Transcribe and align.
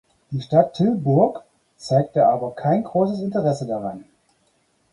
Die 0.31 0.41
Stadt 0.41 0.73
Tilburg 0.73 1.43
zeigte 1.77 2.25
aber 2.25 2.55
kein 2.55 2.83
großes 2.83 3.19
Interesse 3.21 3.67
daran. 3.67 4.05